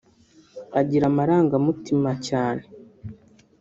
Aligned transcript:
Agira 0.79 1.05
amarangamutima 1.11 2.11
cyane 2.27 2.63